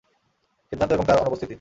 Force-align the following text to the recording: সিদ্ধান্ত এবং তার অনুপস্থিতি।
সিদ্ধান্ত 0.71 0.91
এবং 0.93 1.05
তার 1.05 1.17
অনুপস্থিতি। 1.17 1.49